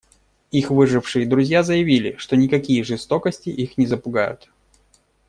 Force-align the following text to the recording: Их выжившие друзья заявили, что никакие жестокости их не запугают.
Их 0.49 0.71
выжившие 0.71 1.27
друзья 1.27 1.61
заявили, 1.61 2.15
что 2.17 2.35
никакие 2.35 2.83
жестокости 2.83 3.49
их 3.49 3.77
не 3.77 3.85
запугают. 3.85 4.49